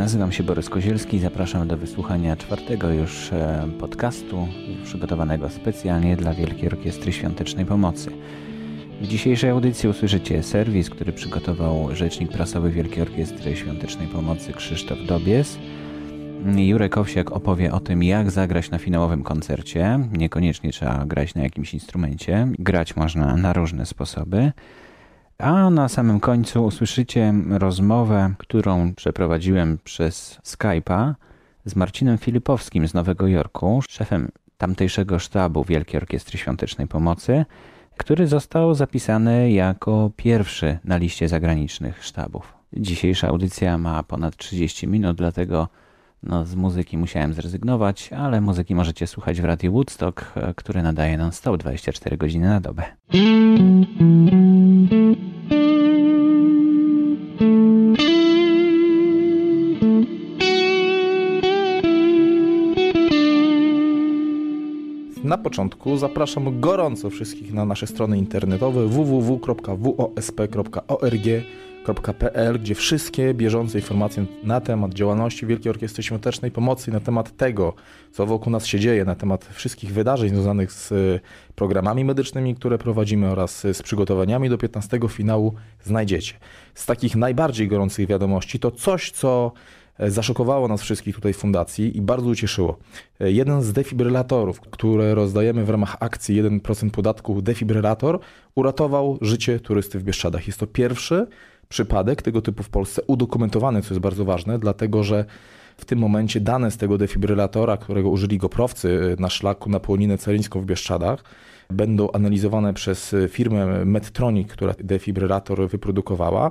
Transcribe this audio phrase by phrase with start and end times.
[0.00, 1.18] nazywam się Borys Kozielski.
[1.18, 4.48] Zapraszam do wysłuchania czwartego już e, podcastu
[4.84, 8.10] przygotowanego specjalnie dla Wielkiej Orkiestry Świątecznej Pomocy.
[9.00, 15.58] W dzisiejszej audycji usłyszycie serwis, który przygotował rzecznik prasowy Wielkiej Orkiestry Świątecznej Pomocy Krzysztof Dobies.
[16.56, 19.98] Jurek Owsiak opowie o tym, jak zagrać na finałowym koncercie.
[20.12, 22.48] Niekoniecznie trzeba grać na jakimś instrumencie.
[22.58, 24.52] Grać można na różne sposoby.
[25.42, 31.14] A na samym końcu usłyszycie rozmowę, którą przeprowadziłem przez Skype'a
[31.64, 37.44] z Marcinem Filipowskim z Nowego Jorku, szefem tamtejszego sztabu Wielkiej Orkiestry Świątecznej Pomocy,
[37.96, 42.54] który został zapisany jako pierwszy na liście zagranicznych sztabów.
[42.72, 45.68] Dzisiejsza audycja ma ponad 30 minut, dlatego
[46.22, 51.56] no, z muzyki musiałem zrezygnować, ale muzyki możecie słuchać w Radiu Woodstock, który nadaje non-stop
[51.56, 52.82] 24 godziny na dobę.
[65.24, 68.86] Na początku zapraszam gorąco wszystkich na nasze strony internetowe
[71.86, 77.74] www.wosp.org.pl, gdzie wszystkie bieżące informacje na temat działalności Wielkiej Orkiestry Świątecznej Pomocy, na temat tego,
[78.12, 80.92] co wokół nas się dzieje, na temat wszystkich wydarzeń związanych z
[81.54, 86.34] programami medycznymi, które prowadzimy oraz z przygotowaniami do 15 finału znajdziecie.
[86.74, 89.52] Z takich najbardziej gorących wiadomości to coś, co
[90.00, 92.78] E, zaszokowało nas wszystkich tutaj w fundacji i bardzo ucieszyło.
[93.20, 98.18] E, jeden z defibrylatorów, które rozdajemy w ramach akcji 1% podatku defibrylator,
[98.54, 100.46] uratował życie turysty w Bieszczadach.
[100.46, 101.26] Jest to pierwszy
[101.70, 105.24] przypadek tego typu w Polsce udokumentowany, co jest bardzo ważne, dlatego że
[105.76, 110.18] w tym momencie dane z tego defibrylatora, którego użyli goprowcy e, na szlaku na Połoninę
[110.18, 111.24] Celińską w Bieszczadach,
[111.70, 116.50] będą analizowane przez firmę Medtronic, która defibrylator wyprodukowała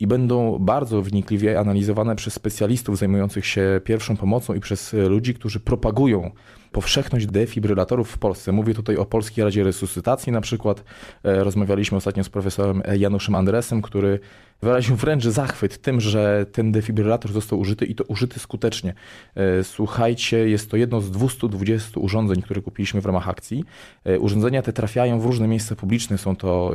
[0.00, 5.60] i będą bardzo wnikliwie analizowane przez specjalistów zajmujących się pierwszą pomocą i przez ludzi, którzy
[5.60, 6.30] propagują
[6.72, 8.52] powszechność defibrylatorów w Polsce.
[8.52, 10.84] Mówię tutaj o Polskiej Radzie Resuscytacji na przykład.
[11.24, 14.20] E, rozmawialiśmy ostatnio z profesorem Januszem Andresem, który
[14.62, 18.94] wyraził wręcz zachwyt tym, że ten defibrylator został użyty i to użyty skutecznie.
[19.34, 23.64] E, słuchajcie, jest to jedno z 220 urządzeń, które kupiliśmy w ramach akcji.
[24.04, 26.18] E, urządzenia te trafiają w różne miejsca publiczne.
[26.18, 26.74] Są to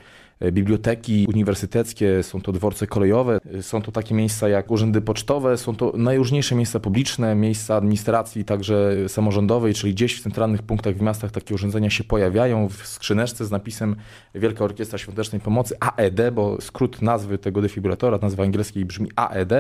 [0.52, 5.94] biblioteki uniwersyteckie, są to dworce kolejowe, są to takie miejsca jak urzędy pocztowe, są to
[5.96, 11.56] najróżniejsze miejsca publiczne, miejsca administracji, także samorządowej, czyli gdzieś w centralnych punktach w miastach takie
[11.56, 12.70] urządzenia się pojawiają.
[12.70, 13.96] W skrzyneczce z napisem
[14.36, 19.54] Wielka Orkiestra Świątecznej Pomocy AED, bo skrót nazwy tego defibrylatora, nazwa angielskiej brzmi AED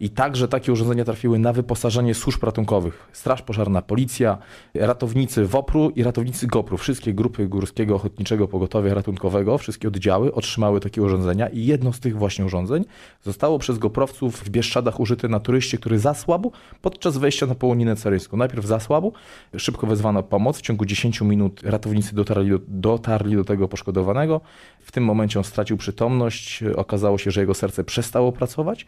[0.00, 3.08] i także takie urządzenia trafiły na wyposażenie służb ratunkowych.
[3.12, 4.38] Straż Pożarna, Policja,
[4.74, 6.76] ratownicy WOPR-u i ratownicy GOPR-u.
[6.76, 12.16] Wszystkie grupy Górskiego Ochotniczego Pogotowia Ratunkowego, wszystkie oddziały otrzymały takie urządzenia i jedno z tych
[12.16, 12.84] właśnie urządzeń
[13.22, 18.36] zostało przez goprowców w Bieszczadach użyte na turyście, który zasłabł podczas wejścia na Połoninę Caryńską.
[18.36, 19.12] Najpierw zasłabł,
[19.56, 24.40] szybko wezwano pomoc, w ciągu 10 minut ratownicy dotarli do, dotarli do tego poszkodowanego.
[24.80, 28.86] W tym momencie on stracił przytomność, okazało się, że jego serce przestało pracować.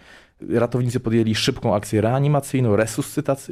[0.50, 2.76] Ratownicy podjęli szybką akcję reanimacyjną,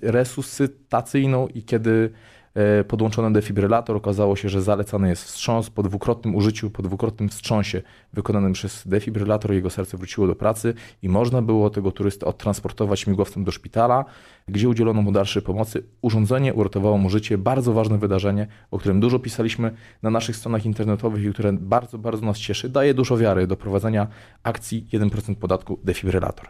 [0.03, 2.11] resuscytacyjną i kiedy
[2.55, 3.97] E, podłączony defibrylator.
[3.97, 9.53] Okazało się, że zalecany jest wstrząs po dwukrotnym użyciu, po dwukrotnym wstrząsie wykonanym przez defibrylator.
[9.53, 14.05] Jego serce wróciło do pracy i można było tego turystę odtransportować śmigłowcem do szpitala,
[14.49, 15.83] gdzie udzielono mu dalszej pomocy.
[16.03, 17.39] Urządzenie uratowało mu życie.
[17.39, 22.27] Bardzo ważne wydarzenie, o którym dużo pisaliśmy na naszych stronach internetowych i które bardzo, bardzo
[22.27, 22.69] nas cieszy.
[22.69, 24.06] Daje dużo wiary do prowadzenia
[24.43, 26.49] akcji 1% podatku defibrylator.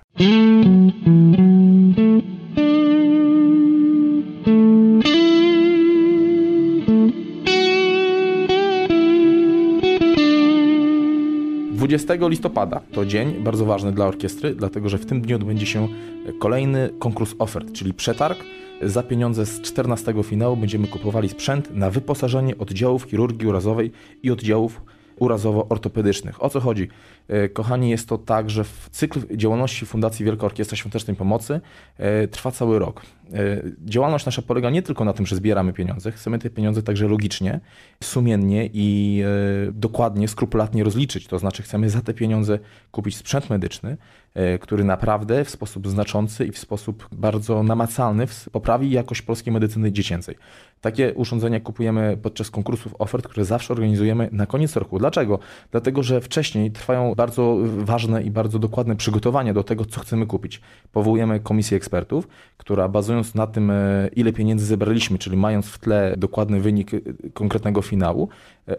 [11.81, 15.89] 20 listopada to dzień bardzo ważny dla orkiestry, dlatego że w tym dniu odbędzie się
[16.39, 18.45] kolejny konkurs ofert, czyli przetarg.
[18.83, 24.83] Za pieniądze z 14 finału będziemy kupowali sprzęt na wyposażenie oddziałów chirurgii urazowej i oddziałów
[25.21, 26.43] urazowo-ortopedycznych.
[26.43, 26.89] O co chodzi?
[27.28, 31.60] E, kochani, jest to tak, że cykl działalności Fundacji Wielka Orkiestra Świątecznej Pomocy
[31.99, 33.03] e, trwa cały rok.
[33.34, 37.09] E, działalność nasza polega nie tylko na tym, że zbieramy pieniądze, chcemy te pieniądze także
[37.09, 37.60] logicznie,
[38.03, 39.22] sumiennie i
[39.72, 41.27] dokładnie, skrupulatnie rozliczyć.
[41.27, 42.59] To znaczy chcemy za te pieniądze
[42.91, 43.97] kupić sprzęt medyczny,
[44.60, 50.36] który naprawdę w sposób znaczący i w sposób bardzo namacalny poprawi jakość polskiej medycyny dziecięcej.
[50.80, 54.98] Takie urządzenia kupujemy podczas konkursów ofert, które zawsze organizujemy na koniec roku.
[54.98, 55.38] Dlaczego?
[55.71, 60.60] Dlatego, że wcześniej trwają bardzo ważne i bardzo dokładne przygotowania do tego, co chcemy kupić.
[60.92, 65.78] Powołujemy komisję ekspertów, która bazując bazując na tym, e, ile pieniędzy zebraliśmy, czyli mając w
[65.78, 67.01] tle dokładny wynik e,
[67.34, 68.28] konkretnego finału,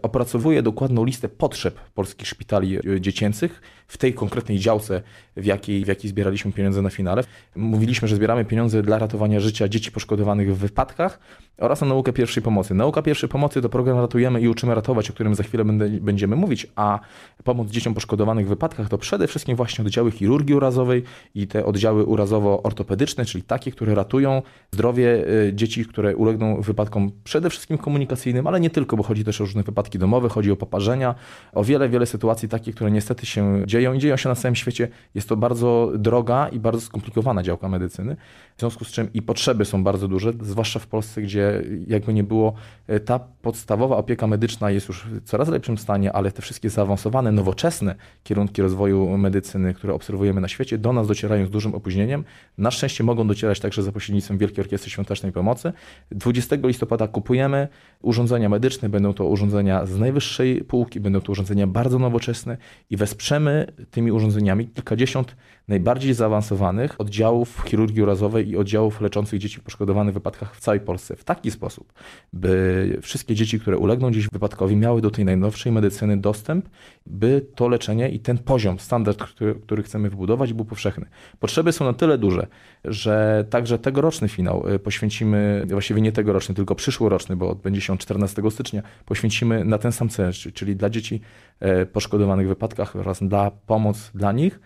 [0.02, 5.02] opracowuje dokładną listę potrzeb polskich szpitali dziecięcych w tej konkretnej działce,
[5.38, 7.24] w jakiej, w jakiej zbieraliśmy pieniądze na finale.
[7.56, 11.20] Mówiliśmy, że zbieramy pieniądze dla ratowania życia dzieci poszkodowanych w wypadkach
[11.58, 12.74] oraz na naukę pierwszej pomocy.
[12.74, 15.64] Nauka pierwszej pomocy to program Ratujemy i Uczymy Ratować, o którym za chwilę
[16.02, 17.00] będziemy mówić, a
[17.44, 21.04] pomoc dzieciom poszkodowanych w wypadkach to przede wszystkim właśnie oddziały chirurgii urazowej
[21.36, 24.42] i te oddziały urazowo-ortopedyczne, czyli takie, które ratują
[24.72, 29.42] zdrowie y, dzieci, które ulegną wypadkom przede wszystkim komunikacyjnym, ale nie tylko, bo chodzi też
[29.42, 29.64] o różne
[29.94, 31.16] domowe, chodzi o poparzenia,
[31.54, 34.88] o wiele, wiele sytuacji takich, które niestety się dzieją i dzieją się na całym świecie.
[35.16, 38.16] Jest to bardzo droga i bardzo skomplikowana działka medycyny,
[38.58, 42.24] w związku z czym i potrzeby są bardzo duże, zwłaszcza w Polsce, gdzie jakby nie
[42.24, 42.54] było,
[42.90, 47.32] y, ta podstawowa opieka medyczna jest już w coraz lepszym stanie, ale te wszystkie zaawansowane,
[47.32, 52.24] nowoczesne kierunki rozwoju medycyny, które obserwujemy na świecie, do nas docierają z dużym opóźnieniem.
[52.58, 55.74] Na szczęście mogą docierać także za pośrednictwem Wielkiej Orkiestry Świątecznej Pomocy.
[56.12, 57.68] 20 listopada kupujemy
[58.02, 62.58] urządzenia medyczne, będą to urządzenia z najwyższej półki, będą to urządzenia bardzo nowoczesne
[62.90, 65.36] i wesprzemy tymi urządzeniami kilkadziesiąt
[65.72, 71.24] najbardziej zaawansowanych oddziałów chirurgii urazowej i oddziałów leczących dzieci poszkodowanych wypadkach w całej Polsce w
[71.24, 71.94] taki sposób,
[72.34, 76.70] by wszystkie dzieci, które ulegną dziś wypadkowi, miały do tej najnowszej medycyny dostęp,
[77.06, 81.06] by to leczenie i ten poziom, standard, który, który chcemy wybudować, był powszechny.
[81.40, 82.48] Potrzeby są na tyle duże,
[82.86, 88.42] że także tegoroczny finał y, poświęcimy, właściwie nie tegoroczny, tylko przyszłoroczny, bo odbędzie się 14
[88.52, 91.22] stycznia, poświęcimy na ten sam cel, czyli dla dzieci
[91.60, 94.60] e, poszkodowanych w wypadkach oraz dla pomoc dla nich.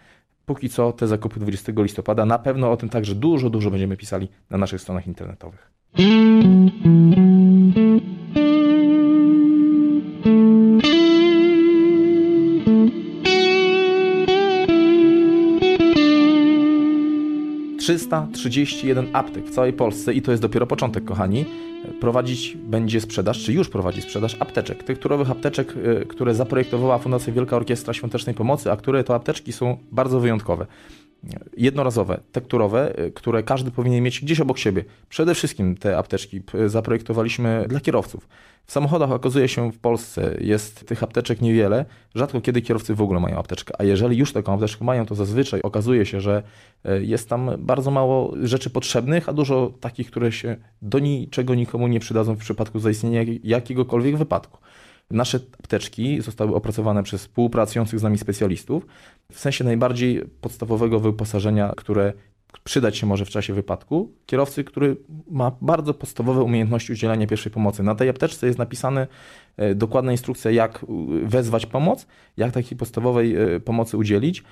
[0.45, 4.27] Póki co te zakupy 20 listopada, na pewno o tym także dużo, dużo będziemy pisali
[4.49, 5.71] na naszych stronach internetowych.
[17.85, 21.45] 331 aptek w całej Polsce i to jest dopiero początek, kochani.
[21.99, 24.83] Prowadzić będzie sprzedaż, czy już prowadzi sprzedaż apteczek.
[24.83, 29.77] Tekturowych apteczek, y, które zaprojektowała Fundacja Wielka Orkiestra Świątecznej Pomocy, a które to apteczki są
[29.91, 30.65] bardzo wyjątkowe
[31.57, 34.85] jednorazowe, tekturowe, y, które każdy powinien mieć gdzieś obok siebie.
[35.09, 38.27] Przede wszystkim te apteczki zaprojektowaliśmy dla kierowców.
[38.65, 41.85] W samochodach okazuje się w Polsce jest tych apteczek niewiele,
[42.15, 45.61] rzadko kiedy kierowcy w ogóle mają apteczkę, a jeżeli już taką apteczkę mają, to zazwyczaj
[45.61, 46.43] okazuje się, że
[46.85, 51.87] y, jest tam bardzo mało rzeczy potrzebnych, a dużo takich, które się do niczego nikomu
[51.87, 54.57] nie przydadzą w przypadku zaistnienia jakiegokolwiek wypadku.
[55.11, 58.85] Nasze apteczki zostały opracowane przez współpracujących z nami specjalistów
[59.31, 62.13] w sensie najbardziej podstawowego wyposażenia, które
[62.63, 64.11] przydać się może w czasie wypadku.
[64.25, 64.97] Kierowcy, który
[65.31, 67.83] ma bardzo podstawowe umiejętności udzielania pierwszej pomocy.
[67.83, 69.07] Na tej apteczce jest napisane
[69.57, 70.85] e, dokładna instrukcja, jak e,
[71.27, 72.07] wezwać pomoc,
[72.37, 74.43] jak takiej podstawowej e, pomocy udzielić.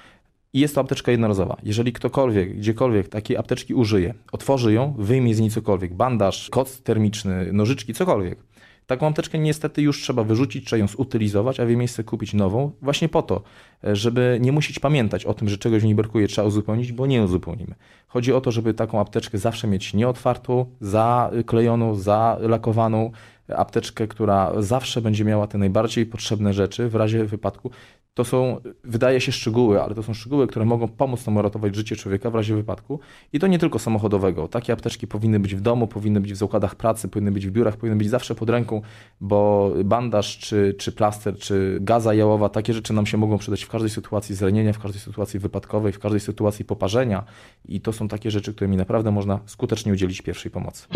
[0.54, 1.58] I jest to apteczka jednorazowa.
[1.64, 7.54] Jeżeli ktokolwiek, gdziekolwiek takiej apteczki użyje, otworzy ją, wyjmie z niej cokolwiek, bandaż, koc termiczny,
[7.54, 8.40] nożyczki, cokolwiek,
[8.88, 12.72] Taką apteczkę niestety już trzeba wyrzucić, trzeba ją zutylizować, a w jej miejsce kupić nową,
[12.82, 13.42] właśnie po to,
[13.84, 17.76] żeby nie musieć pamiętać o tym, że czegoś nie brakuje, trzeba uzupełnić, bo nie uzupełnimy.
[18.08, 23.12] Chodzi o to, żeby taką apteczkę zawsze mieć nieotwartą, zaklejoną, zalakowaną,
[23.56, 27.72] apteczkę, która zawsze będzie miała te najbardziej potrzebne rzeczy w razie wypadku.
[28.14, 31.96] To są, wydaje się, szczegóły, ale to są szczegóły, które mogą pomóc nam uratować życie
[31.96, 33.00] człowieka w razie wypadku.
[33.34, 34.48] I to nie tylko samochodowego.
[34.48, 37.78] Takie apteczki powinny być w domu, powinny być w zakładach pracy, powinny być w biurach,
[37.78, 38.82] powinny być zawsze pod ręką,
[39.22, 43.70] bo bandaż, czy, czy plaster, czy gaza jałowa, takie rzeczy nam się mogą przydać w
[43.70, 47.24] każdej sytuacji zranienia, w każdej sytuacji wypadkowej, w każdej sytuacji poparzenia.
[47.66, 50.88] I to są takie rzeczy, którymi naprawdę można skutecznie udzielić pierwszej pomocy.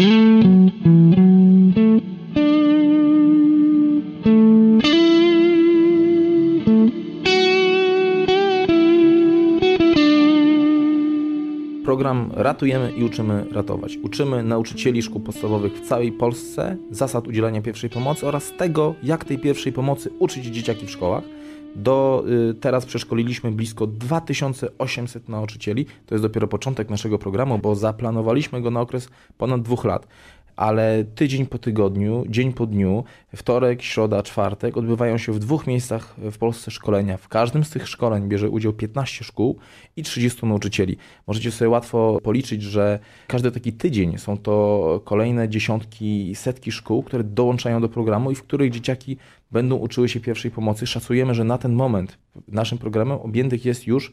[11.97, 13.97] Program Ratujemy i uczymy ratować.
[14.03, 19.39] Uczymy nauczycieli szkół podstawowych w całej Polsce zasad udzielania pierwszej pomocy oraz tego, jak tej
[19.39, 21.23] pierwszej pomocy uczyć dzieciaki w szkołach.
[21.75, 25.85] Do y, teraz przeszkoliliśmy blisko 2800 nauczycieli.
[26.05, 30.07] To jest dopiero początek naszego programu, bo zaplanowaliśmy go na okres ponad dwóch lat
[30.57, 33.03] ale tydzień po tygodniu, dzień po dniu,
[33.35, 37.17] wtorek, środa, czwartek odbywają się w dwóch miejscach w Polsce szkolenia.
[37.17, 39.57] W każdym z tych szkoleń bierze udział 15 szkół
[39.95, 40.97] i 30 nauczycieli.
[41.27, 47.23] Możecie sobie łatwo policzyć, że każdy taki tydzień są to kolejne dziesiątki, setki szkół, które
[47.23, 49.17] dołączają do programu i w których dzieciaki
[49.51, 50.87] będą uczyły się pierwszej pomocy.
[50.87, 54.11] Szacujemy, że na ten moment naszym programem objętych jest już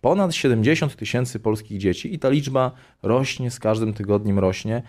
[0.00, 2.70] ponad 70 tysięcy polskich dzieci i ta liczba
[3.02, 4.82] rośnie, z każdym tygodniem rośnie.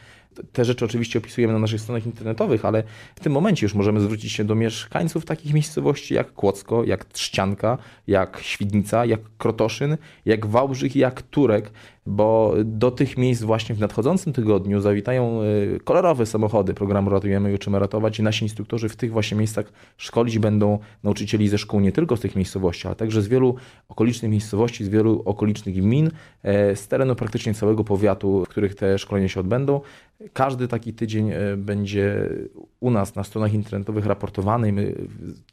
[0.52, 2.84] Te rzeczy oczywiście opisujemy na naszych stronach internetowych, ale
[3.16, 7.78] w tym momencie już możemy zwrócić się do mieszkańców takich miejscowości jak Kłodzko, jak Trzcianka,
[8.08, 11.72] jak Świdnica, jak Krotoszyn, jak Wałbrzych jak Turek.
[12.08, 17.56] Bo do tych miejsc właśnie w nadchodzącym tygodniu zawitają y, kolorowe samochody programu Ratujemy i
[17.56, 21.92] Uczymy Ratować i nasi instruktorzy w tych właśnie miejscach szkolić będą nauczycieli ze szkół nie
[21.92, 23.56] tylko z tych miejscowości, ale także z wielu
[23.90, 26.12] okolicznych miejscowości, z wielu okolicznych gmin,
[26.44, 29.82] e, z terenu praktycznie całego powiatu, w których te szkolenia się odbędą.
[30.34, 32.30] Każdy taki tydzień e, będzie
[32.80, 34.96] u nas na stronach internetowych raportowany my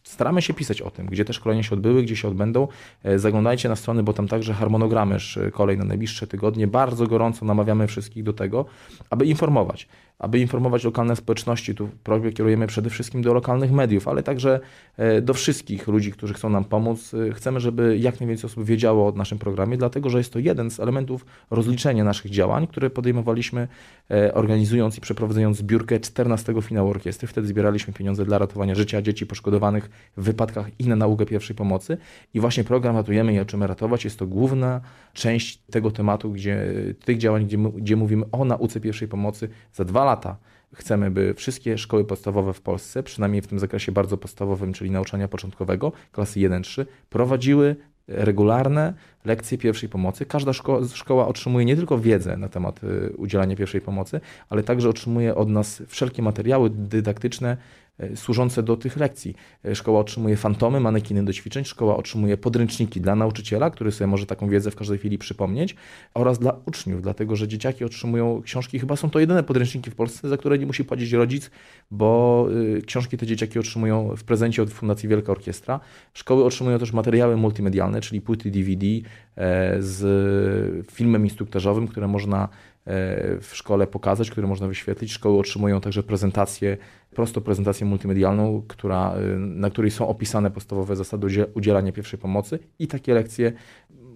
[0.03, 2.69] staramy się pisać o tym, gdzie te szkolenia się odbyły, gdzie się odbędą.
[3.03, 5.17] E, zaglądajcie na strony, bo tam także harmonogramy
[5.53, 6.44] kolej na najbliższe tygodnie.
[6.67, 8.65] Bardzo gorąco namawiamy wszystkich do tego,
[9.11, 11.75] aby informować aby informować lokalne społeczności.
[11.75, 14.61] Tu prośbę kierujemy przede wszystkim do lokalnych mediów, ale także
[14.97, 17.15] e, do wszystkich ludzi, którzy chcą nam pomóc.
[17.15, 20.71] E, chcemy, żeby jak najwięcej osób wiedziało o naszym programie, dlatego że jest to jeden
[20.71, 23.69] z elementów rozliczenia naszych działań, które podejmowaliśmy
[24.11, 27.29] e, organizując i przeprowadzając zbiórkę 14 finału orkiestry.
[27.29, 31.97] Wtedy zbieraliśmy pieniądze dla ratowania życia dzieci poszkodowanych w wypadkach i na naukę pierwszej pomocy.
[32.35, 34.81] I właśnie program Ratujemy i Uczymy Ratować jest to główna
[35.13, 36.73] część tego tematu, gdzie,
[37.05, 40.37] tych działań, gdzie, gdzie mówimy o nauce pierwszej pomocy za dwa lata
[40.75, 45.29] chcemy, by wszystkie szkoły podstawowe w Polsce, przynajmniej w tym zakresie bardzo podstawowym, czyli nauczania
[45.29, 47.77] początkowego, klasy 1-3, prowadziły
[48.09, 50.27] regularne lekcje pierwszej pomocy.
[50.27, 54.89] Każda szkoła, szkoła, otrzymuje nie tylko wiedzę na temat y, udzielania pierwszej pomocy, ale także
[54.89, 57.57] otrzymuje od nas wszelkie materiały dydaktyczne
[57.99, 59.35] E, służące do tych lekcji.
[59.65, 64.27] E, szkoła otrzymuje fantomy, manekiny do ćwiczeń, szkoła otrzymuje podręczniki dla nauczyciela, który sobie może
[64.27, 65.77] taką wiedzę w każdej chwili przypomnieć,
[66.15, 70.29] oraz dla uczniów, dlatego że dzieciaki otrzymują książki, chyba są to jedyne podręczniki w Polsce,
[70.29, 71.51] za które nie musi płacić rodzic,
[71.91, 72.47] bo
[72.79, 75.81] y, książki te dzieciaki otrzymują w prezencie od Fundacji Wielka Orkiestra.
[76.15, 78.87] Szkoły otrzymują też materiały multimedialne, czyli płyty DVD
[79.79, 82.49] z filmem instruktażowym, które można
[83.41, 85.13] w szkole pokazać, które można wyświetlić.
[85.13, 86.77] Szkoły otrzymują także prezentację,
[87.15, 92.87] prostą prezentację multimedialną, która, y, na której są opisane podstawowe zasady udzielania pierwszej pomocy i
[92.87, 93.53] takie lekcje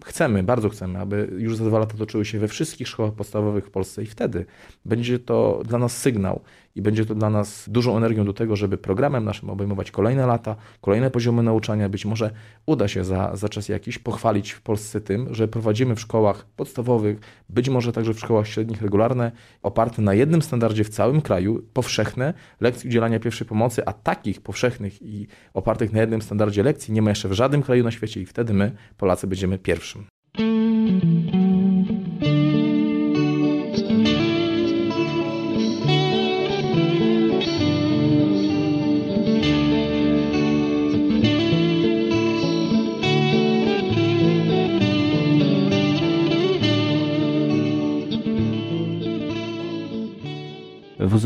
[0.04, 3.70] chcemy, bardzo chcemy, aby już za dwa lata toczyły się we wszystkich szkołach podstawowych w
[3.70, 4.44] Polsce i wtedy
[4.84, 6.40] będzie to dla nas sygnał
[6.78, 10.56] i będzie to dla nas dużą energią do tego, żeby programem naszym obejmować kolejne lata,
[10.80, 11.88] kolejne poziomy nauczania.
[11.88, 12.30] Być może
[12.66, 17.20] uda się za, za czas jakiś pochwalić w Polsce tym, że prowadzimy w szkołach podstawowych,
[17.48, 19.32] być może także w szkołach średnich regularne,
[19.62, 25.02] oparte na jednym standardzie w całym kraju, powszechne lekcje udzielania pierwszej pomocy, a takich powszechnych
[25.02, 28.26] i opartych na jednym standardzie lekcji nie ma jeszcze w żadnym kraju na świecie i
[28.26, 30.17] wtedy my, Polacy, będziemy pierwszym.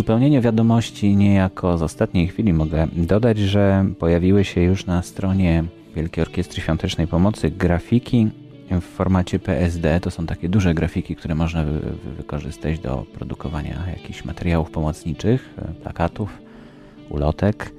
[0.03, 5.65] W uzupełnieniu wiadomości niejako z ostatniej chwili mogę dodać, że pojawiły się już na stronie
[5.95, 8.29] Wielkiej Orkiestry Świątecznej Pomocy grafiki
[8.71, 10.01] w formacie PSD.
[10.01, 11.81] To są takie duże grafiki, które można wy
[12.17, 16.39] wykorzystać do produkowania jakichś materiałów pomocniczych, plakatów,
[17.09, 17.73] ulotek.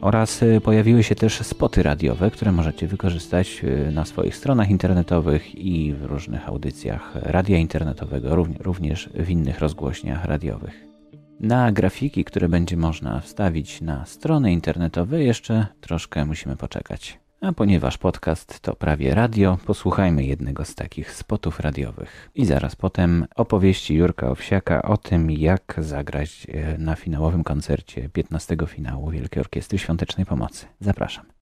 [0.00, 5.54] Oraz y, pojawiły się też spoty radiowe, które możecie wykorzystać y, na swoich stronach internetowych
[5.54, 10.85] i w różnych audycjach radia internetowego, również w innych rozgłośniach radiowych.
[11.40, 17.18] Na grafiki, które będzie można wstawić na strony internetowe, jeszcze troszkę musimy poczekać.
[17.40, 22.30] A ponieważ podcast to prawie radio, posłuchajmy jednego z takich spotów radiowych.
[22.34, 28.56] I zaraz potem opowieści Jurka Owsiaka o tym, jak zagrać e, na finałowym koncercie 15
[28.66, 30.66] finału Wielkiej Orkiestry Świątecznej Pomocy.
[30.80, 31.35] Zapraszam.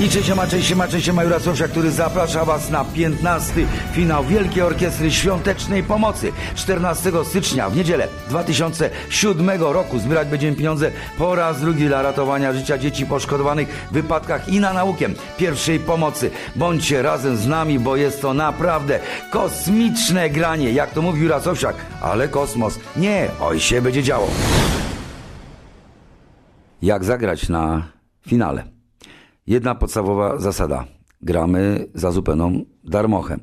[0.00, 3.66] I cześć ma, cześć ma, cześć ma Jurasowsia, który zaprasza Was na 15.
[3.92, 6.32] finał Wielkiej Orkiestry Świątecznej Pomocy.
[6.54, 12.78] 14 stycznia w niedzielę 2007 roku zbierać będziemy pieniądze po raz drugi dla ratowania życia
[12.78, 16.30] dzieci poszkodowanych w wypadkach i na naukę pierwszej pomocy.
[16.56, 19.00] Bądźcie razem z nami, bo jest to naprawdę
[19.30, 24.28] kosmiczne granie, jak to mówił Jurasowsiak, ale kosmos nie, oj się będzie działo.
[26.82, 27.82] Jak zagrać na
[28.28, 28.75] finale?
[29.46, 30.84] Jedna podstawowa zasada.
[31.22, 33.36] Gramy za zupełną darmochę.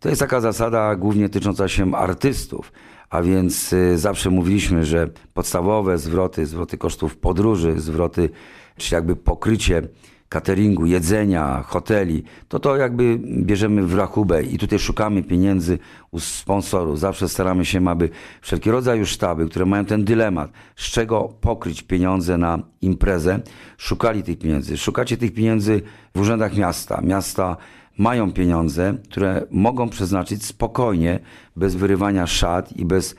[0.00, 2.72] To jest taka zasada głównie tycząca się artystów,
[3.10, 8.30] a więc y, zawsze mówiliśmy, że podstawowe zwroty, zwroty kosztów podróży, zwroty,
[8.76, 9.82] czy jakby pokrycie
[10.30, 15.78] cateringu, jedzenia, hoteli, to to jakby bierzemy w rachubę i tutaj szukamy pieniędzy
[16.10, 16.98] u sponsorów.
[16.98, 18.08] Zawsze staramy się, aby
[18.40, 23.40] wszelkie rodzaju sztaby, które mają ten dylemat, z czego pokryć pieniądze na imprezę,
[23.76, 24.76] szukali tych pieniędzy.
[24.76, 25.82] Szukacie tych pieniędzy
[26.14, 27.00] w urzędach miasta.
[27.00, 27.56] Miasta
[27.98, 31.20] mają pieniądze, które mogą przeznaczyć spokojnie,
[31.56, 33.14] bez wyrywania szat i bez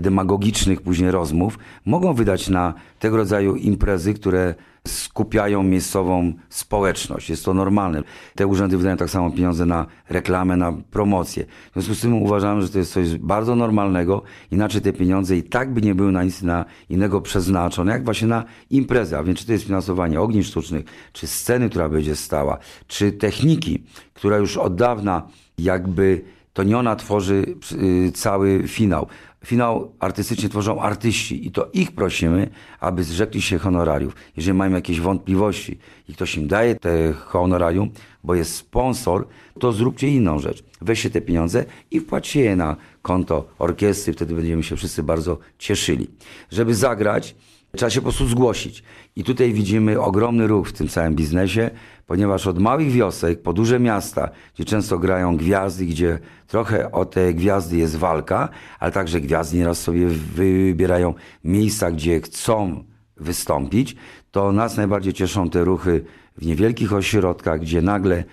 [0.00, 4.54] demagogicznych później rozmów, mogą wydać na tego rodzaju imprezy, które
[4.88, 7.30] skupiają miejscową społeczność.
[7.30, 8.02] Jest to normalne.
[8.34, 11.44] Te urzędy wydają tak samo pieniądze na reklamę, na promocję.
[11.70, 14.22] W związku z tym uważamy, że to jest coś bardzo normalnego.
[14.50, 18.28] Inaczej te pieniądze i tak by nie były na nic na innego przeznaczone, jak właśnie
[18.28, 19.18] na imprezę.
[19.18, 23.84] A więc czy to jest finansowanie ogniw sztucznych, czy sceny, która będzie stała, czy techniki,
[24.14, 29.06] która już od dawna jakby to nie ona tworzy y, cały finał.
[29.44, 34.16] Finał artystycznie tworzą artyści i to ich prosimy, aby zrzekli się honorariów.
[34.36, 35.78] Jeżeli mają jakieś wątpliwości
[36.08, 37.90] i ktoś im daje te honorarium,
[38.24, 39.26] bo jest sponsor,
[39.60, 40.64] to zróbcie inną rzecz.
[40.80, 46.10] Weźcie te pieniądze i wpłaćcie je na konto orkiestry, wtedy będziemy się wszyscy bardzo cieszyli.
[46.50, 47.34] Żeby zagrać,
[47.76, 48.82] Trzeba się po prostu zgłosić.
[49.16, 51.70] I tutaj widzimy ogromny ruch w tym całym biznesie,
[52.06, 57.34] ponieważ od małych wiosek po duże miasta, gdzie często grają gwiazdy, gdzie trochę o te
[57.34, 58.48] gwiazdy jest walka,
[58.78, 62.84] ale także gwiazdy nieraz sobie wybierają miejsca, gdzie chcą
[63.16, 63.96] wystąpić,
[64.30, 66.04] to nas najbardziej cieszą te ruchy
[66.36, 68.24] w niewielkich ośrodkach, gdzie nagle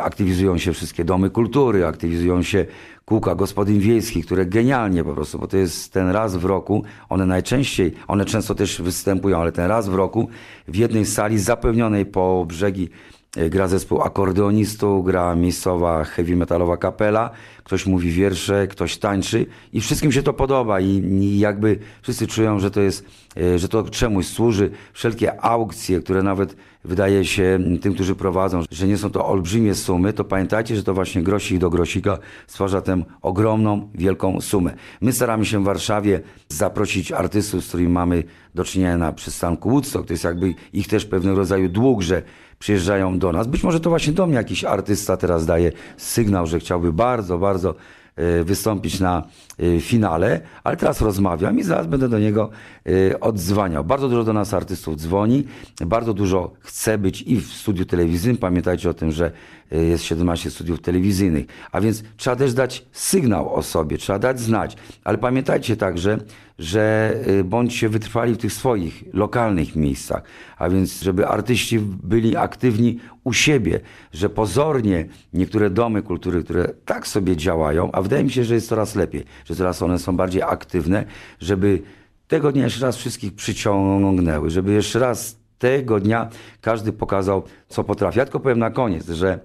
[0.00, 2.66] aktywizują się wszystkie domy kultury, aktywizują się
[3.04, 7.26] kółka gospodyń wiejskich, które genialnie po prostu, bo to jest ten raz w roku, one
[7.26, 10.28] najczęściej, one często też występują, ale ten raz w roku
[10.68, 12.88] w jednej sali zapewnionej po brzegi
[13.36, 17.30] gra zespół akordeonistów, gra miejscowa heavy metalowa kapela,
[17.64, 20.86] ktoś mówi wiersze, ktoś tańczy i wszystkim się to podoba i,
[21.20, 23.04] i jakby wszyscy czują, że to jest,
[23.36, 24.70] e, że to czemuś służy.
[24.92, 30.12] Wszelkie aukcje, które nawet wydaje się tym, którzy prowadzą, że nie są to olbrzymie sumy,
[30.12, 34.74] to pamiętajcie, że to właśnie grosik do grosika stwarza tę ogromną, wielką sumę.
[35.00, 38.24] My staramy się w Warszawie zaprosić artystów, z którymi mamy
[38.54, 40.06] do czynienia na przystanku Woodstock.
[40.06, 42.22] To jest jakby ich też pewnego rodzaju dług, że
[42.62, 43.46] przyjeżdżają do nas.
[43.46, 47.74] Być może to właśnie do mnie jakiś artysta teraz daje sygnał, że chciałby bardzo, bardzo
[48.16, 49.22] e, wystąpić na
[49.58, 52.50] e, finale, ale teraz rozmawiam i zaraz będę do niego
[52.86, 53.84] e, odzwaniał.
[53.84, 55.44] Bardzo dużo do nas artystów dzwoni,
[55.86, 58.36] bardzo dużo chce być i w studiu telewizyjnym.
[58.36, 59.32] Pamiętajcie o tym, że
[59.78, 64.76] jest 17 studiów telewizyjnych, a więc trzeba też dać sygnał o sobie, trzeba dać znać,
[65.04, 66.18] ale pamiętajcie także,
[66.58, 70.22] że y, bądźcie wytrwali w tych swoich lokalnych miejscach,
[70.58, 73.80] a więc żeby artyści byli aktywni u siebie,
[74.12, 78.68] że pozornie niektóre domy kultury, które tak sobie działają, a wydaje mi się, że jest
[78.68, 81.04] coraz lepiej, że coraz one są bardziej aktywne,
[81.40, 81.82] żeby
[82.28, 86.28] tego dnia jeszcze raz wszystkich przyciągnęły, żeby jeszcze raz tego dnia
[86.60, 88.18] każdy pokazał, co potrafi.
[88.18, 89.40] Ja tylko powiem na koniec, że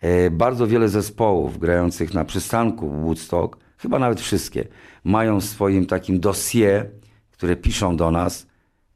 [0.00, 4.68] e, bardzo wiele zespołów grających na przystanku Woodstock, chyba nawet wszystkie,
[5.04, 6.90] mają w swoim takim dossier,
[7.30, 8.46] które piszą do nas,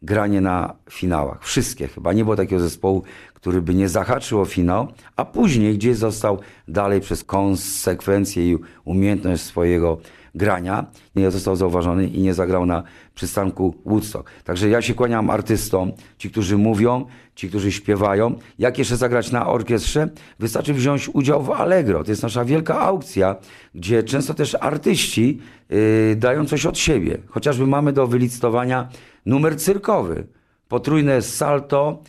[0.02, 1.44] granie na finałach.
[1.44, 2.12] Wszystkie chyba.
[2.12, 3.02] Nie było takiego zespołu,
[3.34, 9.42] który by nie zahaczył o finał, a później gdzieś został dalej przez konsekwencję i umiejętność
[9.42, 9.98] swojego
[10.34, 12.82] grania, nie został zauważony i nie zagrał na
[13.14, 14.30] przystanku Woodstock.
[14.44, 18.38] Także ja się kłaniam artystom, ci, którzy mówią, ci, którzy śpiewają.
[18.58, 20.08] Jak jeszcze zagrać na orkiestrze?
[20.38, 22.04] Wystarczy wziąć udział w Allegro.
[22.04, 23.36] To jest nasza wielka aukcja,
[23.74, 25.38] gdzie często też artyści
[25.70, 27.18] yy, dają coś od siebie.
[27.28, 28.88] Chociażby mamy do wylicytowania
[29.26, 30.26] numer cyrkowy.
[30.68, 32.02] Potrójne salto,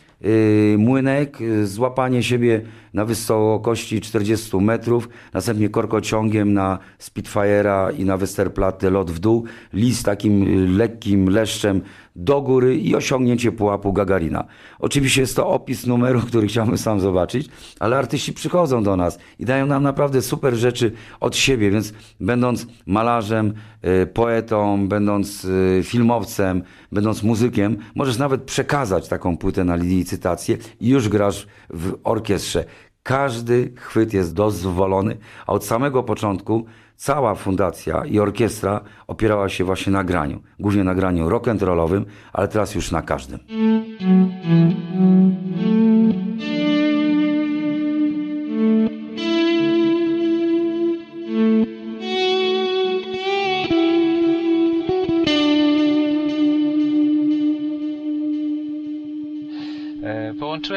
[0.78, 2.62] młynek, yy, złapanie siebie
[2.94, 10.04] na wysokości 40 metrów, następnie korkociągiem na Spitfire'a i na Westerplatte lot w dół, list
[10.04, 11.80] takim y, lekkim leszczem
[12.16, 14.44] do góry i osiągnięcie pułapu Gagarina.
[14.78, 17.48] Oczywiście jest to opis numeru, który chciałbym sam zobaczyć,
[17.80, 22.66] ale artyści przychodzą do nas i dają nam naprawdę super rzeczy od siebie, więc będąc
[22.86, 23.54] malarzem,
[24.02, 30.88] y, poetą, będąc y, filmowcem, będąc muzykiem, możesz nawet przekazać taką płytę na licytację i
[30.88, 32.64] już grasz w orkiestrze.
[33.04, 39.92] Każdy chwyt jest dozwolony, a od samego początku cała fundacja i orkiestra opierała się właśnie
[39.92, 40.42] na graniu.
[40.60, 43.38] Głównie na graniu rock'n'rollowym, ale teraz już na każdym.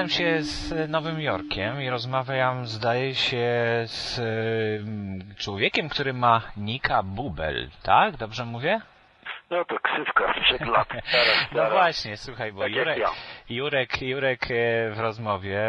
[0.07, 3.45] Połączyłem się z Nowym Jorkiem i rozmawiam, zdaje się,
[3.85, 8.17] z mm, człowiekiem, który ma Nika Bubel, tak?
[8.17, 8.81] Dobrze mówię?
[9.49, 10.87] No to ksywka sprzed lat.
[11.55, 13.09] no właśnie, słuchaj, bo tak Jurek, ja.
[13.49, 14.47] Jurek, Jurek
[14.91, 15.59] w rozmowie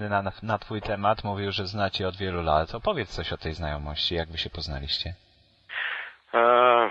[0.00, 2.74] e, na, na twój temat mówił, że znacie od wielu lat.
[2.74, 5.14] Opowiedz coś o tej znajomości, jak wy się poznaliście.
[6.34, 6.81] E,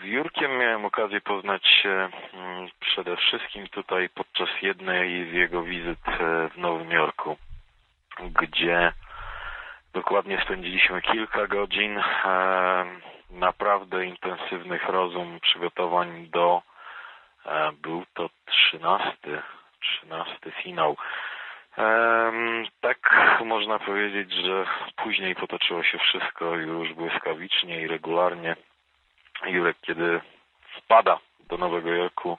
[0.00, 6.08] z Jurkiem miałem okazję poznać się mm, przede wszystkim tutaj podczas jednej z jego wizyt
[6.08, 7.36] e, w Nowym Jorku,
[8.18, 8.92] gdzie
[9.92, 12.84] dokładnie spędziliśmy kilka godzin e,
[13.30, 16.62] naprawdę intensywnych rozum, przygotowań do,
[17.46, 19.16] e, był to 13,
[19.80, 20.96] 13 finał.
[22.80, 22.98] Tak
[23.44, 28.56] można powiedzieć, że później potoczyło się wszystko już błyskawicznie i regularnie.
[29.46, 30.20] Jurek, kiedy
[30.78, 32.38] wpada do Nowego Jorku,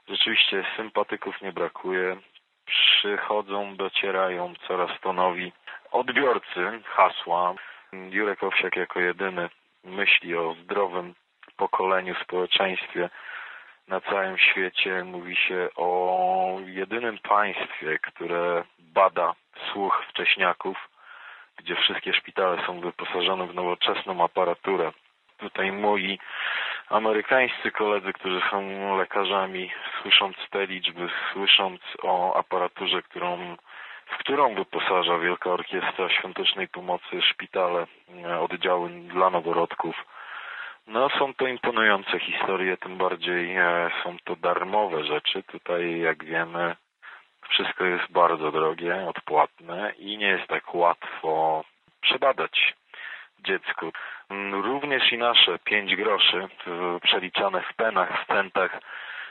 [0.08, 2.16] Rzeczywiście sympatyków nie brakuje.
[2.66, 5.52] Przychodzą, docierają coraz to nowi
[5.90, 7.54] odbiorcy hasła.
[8.10, 9.48] Jurek Owsiak jako jedyny
[9.84, 11.14] myśli o zdrowym
[11.56, 13.10] pokoleniu, społeczeństwie
[13.88, 15.04] na całym świecie.
[15.04, 19.34] Mówi się o jedynym państwie, które bada
[19.72, 20.88] słuch wcześniaków,
[21.56, 24.92] gdzie wszystkie szpitale są wyposażone w nowoczesną aparaturę.
[25.38, 26.18] Tutaj moi
[26.90, 29.70] amerykańscy koledzy, którzy są lekarzami,
[30.02, 33.56] słysząc te liczby, słysząc o aparaturze, którą,
[34.06, 37.86] w którą wyposaża Wielka Orkiestra Świątecznej Pomocy szpitale,
[38.24, 39.96] e, oddziały dla noworodków,
[40.86, 45.42] no są to imponujące historie, tym bardziej e, są to darmowe rzeczy.
[45.42, 46.76] Tutaj, jak wiemy,
[47.48, 51.64] wszystko jest bardzo drogie, odpłatne i nie jest tak łatwo
[52.00, 52.74] przebadać
[53.40, 53.92] dziecku.
[54.52, 56.48] Również i nasze pięć groszy
[57.02, 58.80] przeliczane w penach, w centach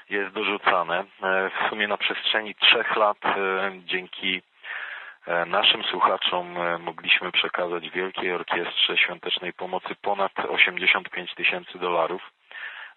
[0.10, 1.00] jest dorzucane.
[1.00, 4.42] E, w sumie na przestrzeni trzech lat e, dzięki
[5.28, 12.32] e, naszym słuchaczom mogliśmy przekazać Wielkiej Orkiestrze Świątecznej Pomocy ponad 85 tysięcy dolarów.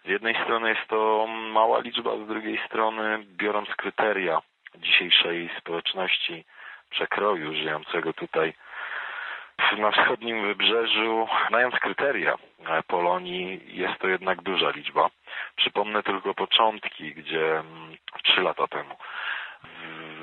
[0.05, 4.41] Z jednej strony jest to mała liczba, z drugiej strony biorąc kryteria
[4.75, 6.45] dzisiejszej społeczności
[6.89, 8.53] przekroju żyjącego tutaj
[9.77, 12.35] na wschodnim wybrzeżu, znając kryteria
[12.87, 15.09] Polonii, jest to jednak duża liczba.
[15.55, 18.95] Przypomnę tylko początki, gdzie mm, trzy lata temu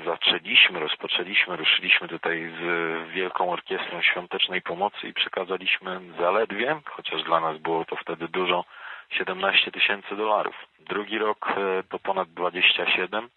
[0.05, 2.63] zaczęliśmy, rozpoczęliśmy, ruszyliśmy tutaj z
[3.09, 8.65] Wielką Orkiestrą Świątecznej Pomocy i przekazaliśmy zaledwie, chociaż dla nas było to wtedy dużo,
[9.09, 10.55] 17 tysięcy dolarów.
[10.79, 13.29] Drugi rok e, to ponad 27.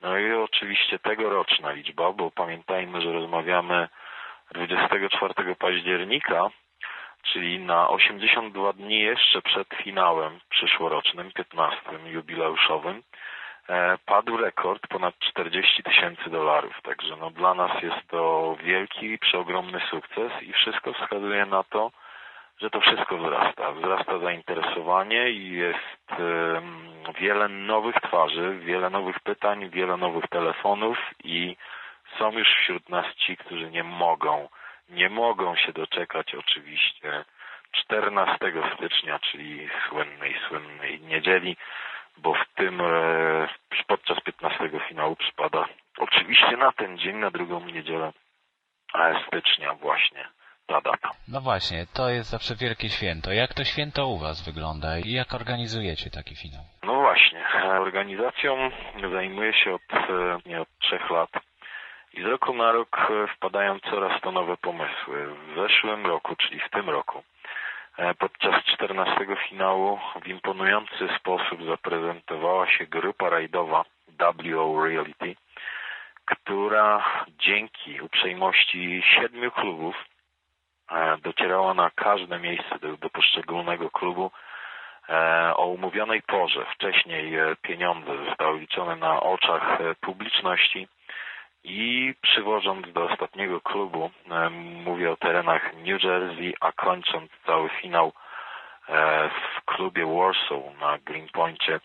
[0.00, 3.88] No i oczywiście tegoroczna liczba, bo pamiętajmy, że rozmawiamy
[4.54, 6.50] 24 października,
[7.22, 13.02] czyli na 82 dni jeszcze przed finałem przyszłorocznym, 15 jubileuszowym,
[13.68, 16.82] e, padł rekord ponad 40 tysięcy dolarów.
[16.82, 21.90] Także no, dla nas jest to wielki, przeogromny sukces i wszystko wskazuje na to,
[22.60, 23.72] że to wszystko wzrasta.
[23.72, 26.22] Wzrasta zainteresowanie i jest
[27.20, 31.56] wiele nowych twarzy, wiele nowych pytań, wiele nowych telefonów i
[32.18, 34.48] są już wśród nas ci, którzy nie mogą,
[34.88, 37.24] nie mogą się doczekać oczywiście
[37.72, 38.36] 14
[38.76, 41.56] stycznia, czyli słynnej, słynnej niedzieli,
[42.16, 43.48] bo w tym e,
[43.86, 45.64] podczas 15 finału przypada
[45.98, 48.12] oczywiście na ten dzień, na drugą niedzielę
[49.26, 50.28] stycznia właśnie
[50.66, 51.10] ta data.
[51.28, 53.32] No właśnie, to jest zawsze wielkie święto.
[53.32, 56.64] Jak to święto u Was wygląda i jak organizujecie taki finał?
[56.82, 57.44] No właśnie,
[57.80, 58.70] organizacją
[59.12, 61.30] zajmuję się od, e, nie od trzech lat.
[62.18, 65.26] I z roku na rok e, wpadają coraz to nowe pomysły.
[65.26, 67.22] W zeszłym roku, czyli w tym roku,
[67.96, 73.84] e, podczas 14 finału w imponujący sposób zaprezentowała się grupa rajdowa
[74.18, 75.36] WO Reality,
[76.24, 79.96] która dzięki uprzejmości siedmiu klubów
[80.90, 84.30] e, docierała na każde miejsce do, do poszczególnego klubu
[85.54, 86.66] o umówionej porze.
[86.74, 90.88] Wcześniej pieniądze zostały liczone na oczach publiczności
[91.64, 94.10] i przywożąc do ostatniego klubu,
[94.84, 98.12] mówię o terenach New Jersey, a kończąc cały finał
[99.30, 101.80] w klubie Warsaw na Greenpointie,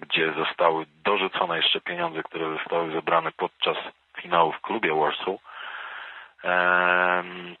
[0.00, 3.76] gdzie zostały dorzucone jeszcze pieniądze, które zostały zebrane podczas
[4.22, 5.36] finału w klubie Warsaw.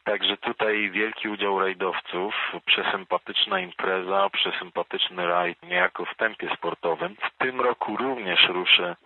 [0.04, 2.34] Także tutaj wielki udział rajdowców,
[2.66, 7.16] przesympatyczna impreza, przesympatyczny rajd niejako w tempie sportowym.
[7.16, 8.96] W tym roku również ruszy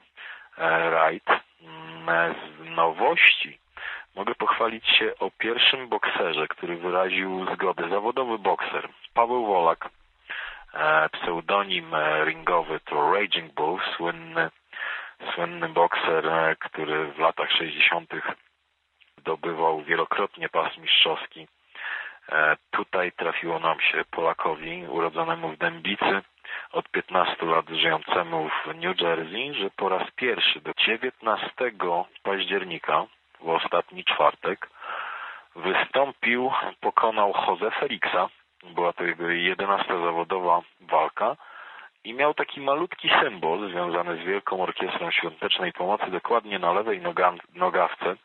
[0.59, 1.25] e, rajd.
[1.63, 3.59] Z nowości.
[4.15, 7.89] Mogę pochwalić się o pierwszym bokserze, który wyraził zgodę.
[7.89, 8.89] Zawodowy bokser.
[9.15, 9.89] Paweł Wolak,
[10.75, 14.51] e, pseudonim e, ringowy to Raging Bull, słynny,
[15.35, 18.11] słynny bokser, który w latach 60
[19.19, 21.49] zdobywał wielokrotnie pas mistrzowski.
[22.29, 26.23] E, tutaj trafiło nam się Polakowi urodzonemu w Dębicy,
[26.73, 31.51] od 15 lat żyjącemu w New Jersey, że po raz pierwszy do 19
[32.23, 33.07] października,
[33.41, 34.69] w ostatni czwartek,
[35.57, 38.29] wystąpił, pokonał Jose Felixa.
[38.75, 41.37] Była to jego 11 zawodowa walka
[42.05, 47.33] i miał taki malutki symbol związany z Wielką Orkiestrą Świątecznej Pomocy dokładnie na lewej noga,
[47.55, 48.17] nogawce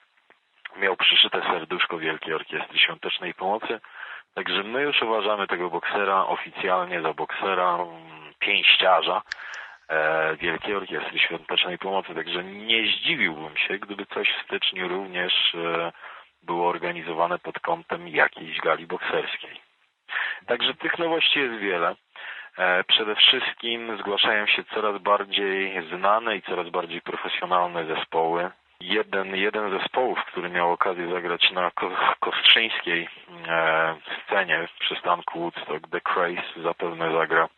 [0.75, 3.79] miał przyszyte serduszko Wielkiej Orkiestry Świątecznej Pomocy.
[4.37, 9.21] Także my już uważamy tego boksera oficjalnie za boksera, mm, pięściarza
[9.89, 12.15] e, Wielkiej Orkiestry Świątecznej Pomocy.
[12.15, 15.91] Także nie zdziwiłbym się, gdyby coś w styczniu również e,
[16.43, 19.61] było organizowane pod kątem jakiejś gali bokserskiej.
[20.47, 21.95] Także tych nowości jest wiele.
[22.57, 29.79] E, przede wszystkim zgłaszają się coraz bardziej znane i coraz bardziej profesjonalne zespoły jeden, jeden
[29.79, 31.71] zespołów, który miał okazję zagrać na
[32.19, 33.09] kostrzyńskiej
[33.47, 37.49] e, scenie przystanku Woodstock, The Craze, zapewne zagra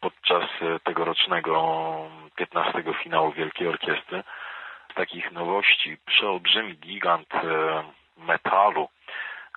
[0.00, 4.22] podczas e, tegorocznego 15 finału Wielkiej Orkiestry.
[4.92, 7.40] Z takich nowości przeolbrzymi gigant e,
[8.16, 8.88] metalu,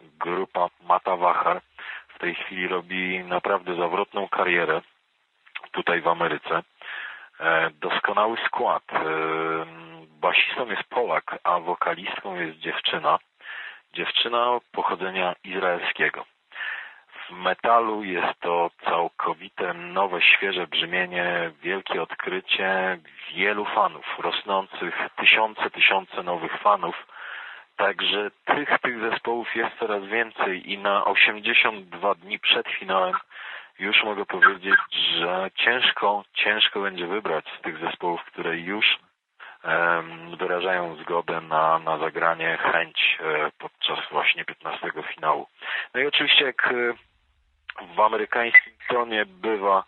[0.01, 1.61] grupa Mata Wachar
[2.15, 4.81] w tej chwili robi naprawdę zawrotną karierę
[5.71, 6.63] tutaj w Ameryce.
[7.73, 8.83] Doskonały skład
[10.21, 13.19] basistą jest Polak, a wokalistką jest dziewczyna.
[13.93, 16.25] Dziewczyna pochodzenia izraelskiego.
[17.29, 22.97] W metalu jest to całkowite nowe, świeże brzmienie, wielkie odkrycie
[23.35, 27.07] wielu fanów, rosnących tysiące, tysiące nowych fanów.
[27.75, 33.13] Także tych, tych zespołów jest coraz więcej i na 82 dni przed finałem
[33.79, 34.79] już mogę powiedzieć,
[35.19, 38.97] że ciężko, ciężko będzie wybrać z tych zespołów, które już
[40.37, 43.51] wyrażają zgodę na, na zagranie, chęć e,
[43.91, 45.47] podczas właśnie 15 finału.
[45.93, 46.93] No i oczywiście jak e,
[47.95, 49.83] w amerykańskim tonie bywa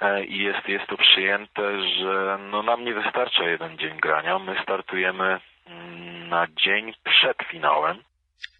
[0.00, 1.62] e, i jest, jest to przyjęte,
[1.98, 4.38] że no nam nie wystarcza jeden dzień grania.
[4.38, 7.98] My startujemy mm, na dzień przed finałem.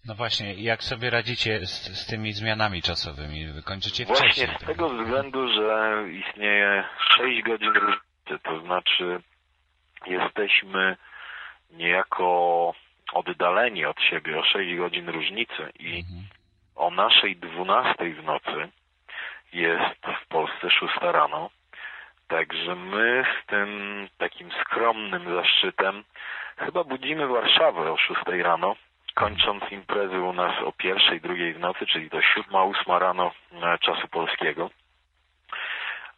[0.05, 3.47] No właśnie, jak sobie radzicie z, z tymi zmianami czasowymi?
[3.47, 4.47] Wykończycie wcześniej?
[4.47, 6.83] Właśnie z tego względu, że istnieje
[7.17, 9.21] 6 godzin różnicy, to znaczy
[10.07, 10.97] jesteśmy
[11.71, 12.73] niejako
[13.13, 16.23] oddaleni od siebie o 6 godzin różnicy i mhm.
[16.75, 18.69] o naszej 12 w nocy
[19.53, 21.49] jest w Polsce 6 rano.
[22.27, 23.69] Także my z tym
[24.17, 26.03] takim skromnym zaszczytem
[26.57, 28.75] chyba budzimy Warszawę o 6 rano,
[29.13, 33.77] kończąc imprezy u nas o pierwszej, drugiej w nocy, czyli do 7, 8 rano e,
[33.77, 34.69] czasu polskiego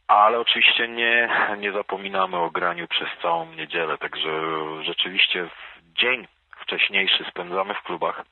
[0.09, 4.29] ale oczywiście nie, nie zapominamy o graniu przez całą niedzielę, także
[4.81, 5.47] rzeczywiście
[5.81, 6.27] dzień
[6.69, 8.23] wcześniejszy spędzamy w klubach.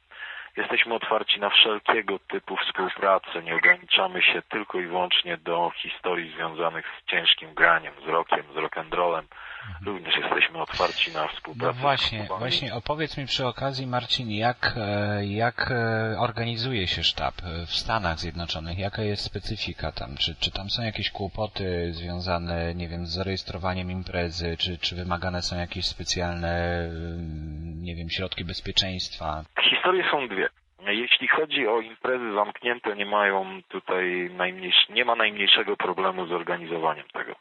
[0.57, 3.43] Jesteśmy otwarci na wszelkiego typu współpracę.
[3.43, 8.55] Nie ograniczamy się tylko i wyłącznie do historii związanych z ciężkim graniem, z rokiem, z
[8.55, 9.23] rock'n'rollem.
[9.85, 11.73] Również jesteśmy otwarci na współpracę.
[11.73, 17.35] No właśnie, właśnie opowiedz mi przy okazji, Marcin, jak, e, jak e, organizuje się sztab
[17.67, 18.77] w Stanach Zjednoczonych?
[18.77, 20.17] Jaka jest specyfika tam?
[20.19, 24.57] Czy, czy tam są jakieś kłopoty związane, nie wiem, z zarejestrowaniem imprezy?
[24.57, 26.83] Czy, czy wymagane są jakieś specjalne,
[27.81, 29.43] nie wiem, środki bezpieczeństwa?
[29.69, 30.49] Historie są dwie.
[30.87, 37.05] Jeśli chodzi o imprezy zamknięte, nie mają tutaj najmniejsz, nie ma najmniejszego problemu z organizowaniem
[37.13, 37.35] tego.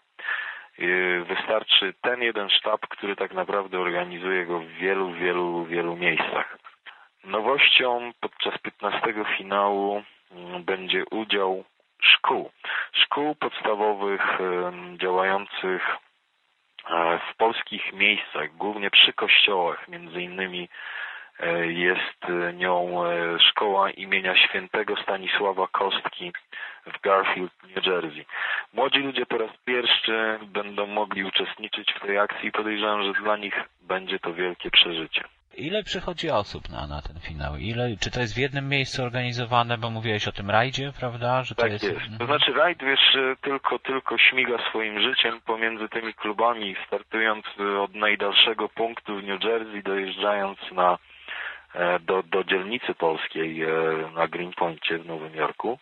[0.79, 6.59] Y, wystarczy ten jeden sztab, który tak naprawdę organizuje go w wielu, wielu, wielu miejscach.
[7.25, 9.01] Nowością podczas 15
[9.39, 11.65] finału mm, będzie udział
[12.03, 12.51] szkół.
[12.93, 14.39] Szkół podstawowych
[14.97, 15.97] działających
[16.91, 20.69] e, w polskich miejscach, głównie przy kościołach, między innymi
[21.69, 26.33] jest nią e, szkoła imienia świętego Stanisława Kostki
[26.87, 28.25] w Garfield, New Jersey.
[28.73, 33.37] Młodzi ludzie po raz pierwszy będą mogli uczestniczyć w tej akcji i podejrzewam, że dla
[33.37, 35.23] nich będzie to wielkie przeżycie.
[35.57, 37.57] Ile przychodzi osób na, na ten finał?
[37.57, 41.43] Ile, czy to jest w jednym miejscu organizowane, bo mówiłeś o tym rajdzie, prawda?
[41.45, 41.85] Że to tak jest...
[41.85, 41.97] jest.
[42.01, 42.27] To Mhm.
[42.27, 47.47] znaczy rajd, wiesz, tylko, tylko śmiga swoim życiem pomiędzy tymi klubami, startując
[47.81, 51.16] od najdalszego punktu w New Jersey, dojeżdżając na, e,
[52.01, 53.69] do, do dzielnicy polskiej e,
[54.15, 55.79] na Greenpointie w Nowym Jorku.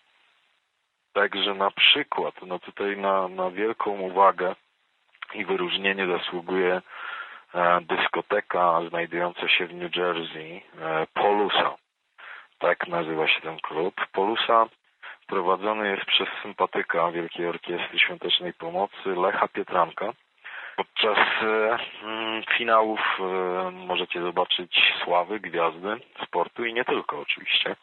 [1.12, 4.54] Także na przykład, no tutaj na, na wielką uwagę
[5.34, 6.82] i wyróżnienie zasługuje
[7.54, 11.74] e, dyskoteka znajdująca się w New Jersey, e, Polusa.
[12.58, 13.94] Tak nazywa się ten klub.
[14.12, 14.66] Polusa
[15.26, 20.12] prowadzony jest przez sympatyka Wielkiej Orkiestry Świątecznej Pomocy Lecha Pietranka.
[20.76, 27.76] Podczas e, mm, finałów e, możecie zobaczyć sławy, gwiazdy sportu i nie tylko oczywiście,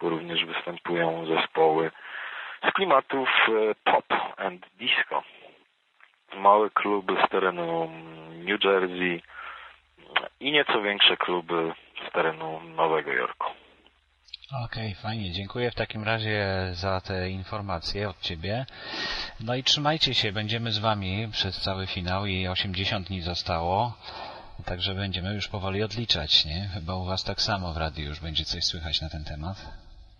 [0.00, 1.90] bo również występują zespoły
[2.68, 4.04] z klimatów e, pop
[4.36, 5.22] and disco.
[6.34, 7.90] Małe kluby z terenu
[8.30, 9.22] New Jersey
[10.40, 11.72] i nieco większe kluby
[12.08, 13.59] z terenu Nowego Jorku.
[14.58, 15.30] Okej, fajnie.
[15.30, 18.66] Dziękuję w takim razie za te informacje od Ciebie.
[19.40, 23.92] No i trzymajcie się, będziemy z Wami przez cały finał i 80 dni zostało.
[24.66, 26.68] Także będziemy już powoli odliczać, nie?
[26.74, 29.56] Chyba u Was tak samo w radiu już będzie coś słychać na ten temat.